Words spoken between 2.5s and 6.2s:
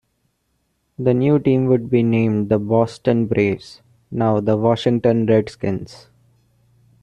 Boston Braves, now the Washington Redskins.